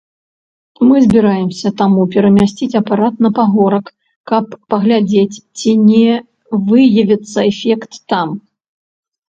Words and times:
Мы 0.91 0.95
збіраемся 1.05 1.71
таму 1.81 2.01
перамясціць 2.15 2.69
апарат 2.81 3.15
на 3.27 3.31
пагорак, 3.41 3.93
каб 4.33 4.45
паглядзець, 4.77 5.41
ці 5.59 5.71
не 5.89 6.11
выявіцца 6.73 7.39
эфект 7.55 7.91
там. 8.15 8.27